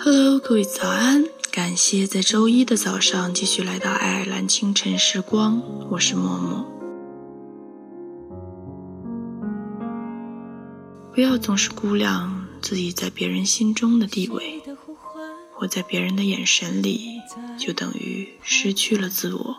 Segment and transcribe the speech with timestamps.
[0.00, 1.24] Hello，各位早安！
[1.50, 5.60] 感谢在周一的早上继续来到爱尔兰清晨时光，
[5.90, 6.64] 我是默默。
[11.12, 14.62] 不要总是估量自己在别人心中的地位，
[15.52, 17.20] 活在别人的眼神里，
[17.58, 19.56] 就等于失去了自我。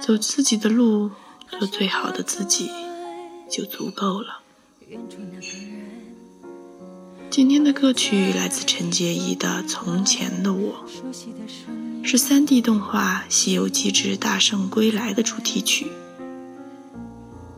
[0.00, 1.10] 走自己的路，
[1.58, 2.70] 做最好的自己，
[3.50, 4.38] 就足够了。
[7.32, 10.84] 今天的歌曲来自陈洁仪的《从前的我》，
[12.06, 15.86] 是 3D 动画《西游记之大圣归来》的主题曲。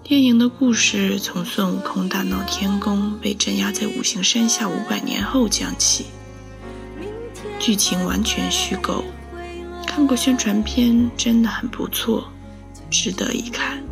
[0.05, 6.06] 电影的故事从孙悟空大闹天宫被镇压在五行山下五百年后讲起，
[7.59, 9.02] 剧情完全虚构。
[9.88, 12.28] 看过宣传片，真的很不错，
[12.88, 13.83] 值得一看。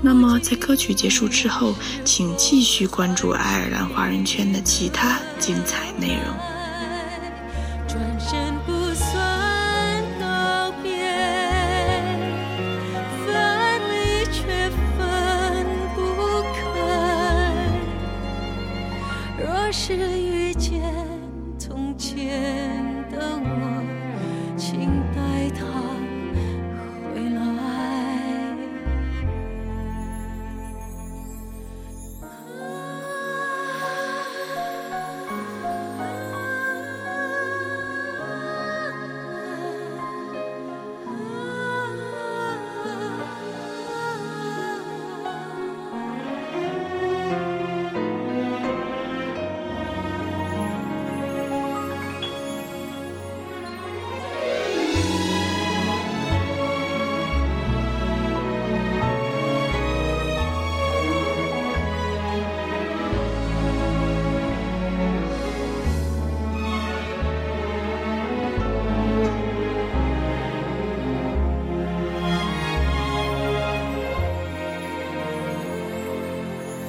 [0.00, 6.34] 那么，在歌曲结束之后，请继续关注爱尔兰华人圈的其他精彩内容。
[7.88, 10.92] 转身不算告别，
[13.26, 13.34] 分
[13.90, 15.98] 离却分不
[16.54, 16.58] 开。
[19.36, 20.07] 若是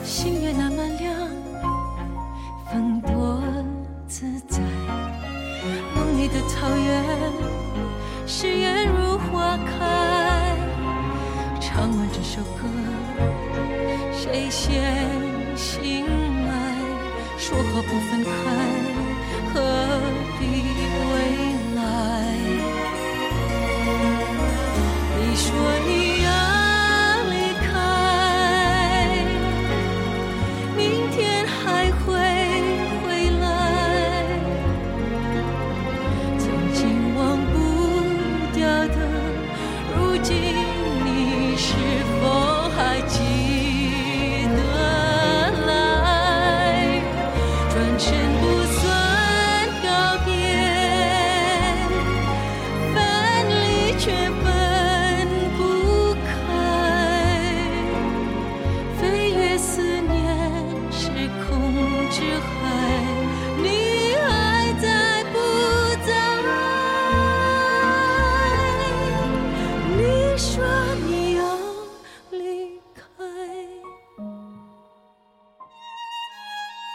[0.09, 1.14] 星月那么亮，
[2.66, 3.44] 风多
[4.08, 4.59] 自在。
[5.96, 7.06] 梦里的草原，
[8.25, 10.58] 誓言如花开。
[11.62, 12.68] 唱完这首歌，
[14.12, 15.06] 谁先
[15.56, 16.03] 醒
[16.48, 16.52] 来？
[17.38, 18.31] 说好不分开，
[19.53, 19.62] 何
[20.40, 20.44] 必
[21.06, 21.14] 未
[21.75, 21.84] 来？
[25.19, 25.46] 你说
[25.86, 26.09] 你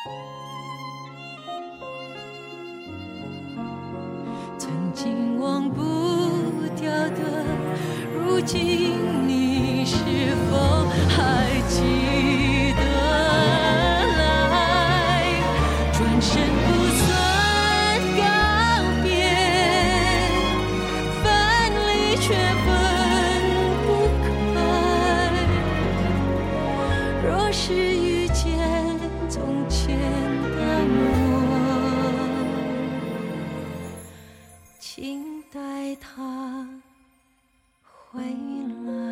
[0.06, 0.12] 要。
[4.94, 5.82] 竟忘不
[6.80, 7.44] 掉的，
[8.14, 9.96] 如今你是
[10.48, 12.82] 否还记得？
[14.18, 14.22] 来，
[15.92, 16.32] 转身
[16.64, 17.04] 不算
[18.16, 18.22] 告
[19.02, 19.08] 别，
[21.22, 21.24] 分
[21.88, 22.24] 离却
[22.64, 22.66] 分
[23.84, 23.86] 不
[24.54, 24.56] 开。
[27.26, 27.66] 若是
[34.86, 36.68] 请带他
[37.82, 39.03] 回来。